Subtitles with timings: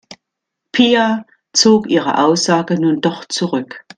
[0.71, 3.85] Pia zog ihre Aussage nun doch zurück.